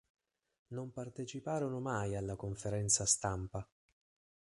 Non 0.69 0.91
parteciparono 0.91 1.79
mai 1.79 2.15
alla 2.15 2.35
conferenza 2.35 3.05
stampa. 3.05 3.69